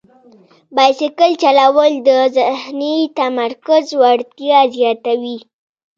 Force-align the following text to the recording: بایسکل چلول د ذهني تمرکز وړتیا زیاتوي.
بایسکل 0.75 1.31
چلول 1.43 1.93
د 2.07 2.09
ذهني 2.37 2.97
تمرکز 3.19 3.85
وړتیا 4.01 4.59
زیاتوي. 4.75 5.37